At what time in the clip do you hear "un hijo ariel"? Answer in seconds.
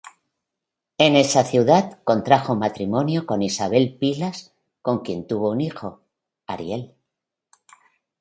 5.51-6.95